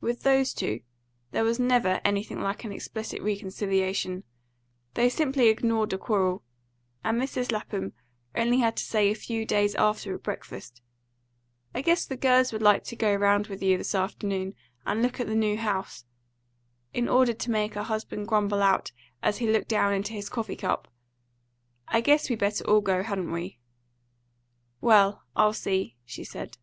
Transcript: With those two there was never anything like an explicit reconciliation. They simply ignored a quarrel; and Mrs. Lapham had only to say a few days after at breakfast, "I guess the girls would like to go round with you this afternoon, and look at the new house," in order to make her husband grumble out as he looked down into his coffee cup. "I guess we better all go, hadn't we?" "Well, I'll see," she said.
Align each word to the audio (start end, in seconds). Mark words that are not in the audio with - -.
With 0.00 0.24
those 0.24 0.52
two 0.52 0.80
there 1.30 1.44
was 1.44 1.60
never 1.60 2.00
anything 2.04 2.40
like 2.40 2.64
an 2.64 2.72
explicit 2.72 3.22
reconciliation. 3.22 4.24
They 4.94 5.08
simply 5.08 5.46
ignored 5.48 5.92
a 5.92 5.96
quarrel; 5.98 6.42
and 7.04 7.22
Mrs. 7.22 7.52
Lapham 7.52 7.92
had 8.34 8.48
only 8.48 8.68
to 8.68 8.82
say 8.82 9.12
a 9.12 9.14
few 9.14 9.46
days 9.46 9.76
after 9.76 10.12
at 10.12 10.24
breakfast, 10.24 10.82
"I 11.72 11.82
guess 11.82 12.04
the 12.04 12.16
girls 12.16 12.52
would 12.52 12.62
like 12.62 12.82
to 12.82 12.96
go 12.96 13.14
round 13.14 13.46
with 13.46 13.62
you 13.62 13.78
this 13.78 13.94
afternoon, 13.94 14.56
and 14.84 15.02
look 15.02 15.20
at 15.20 15.28
the 15.28 15.36
new 15.36 15.56
house," 15.56 16.04
in 16.92 17.08
order 17.08 17.32
to 17.32 17.50
make 17.52 17.74
her 17.74 17.84
husband 17.84 18.26
grumble 18.26 18.60
out 18.60 18.90
as 19.22 19.38
he 19.38 19.48
looked 19.48 19.68
down 19.68 19.92
into 19.92 20.14
his 20.14 20.28
coffee 20.28 20.56
cup. 20.56 20.88
"I 21.86 22.00
guess 22.00 22.28
we 22.28 22.34
better 22.34 22.64
all 22.68 22.80
go, 22.80 23.04
hadn't 23.04 23.30
we?" 23.30 23.60
"Well, 24.80 25.22
I'll 25.36 25.52
see," 25.52 25.94
she 26.04 26.24
said. 26.24 26.58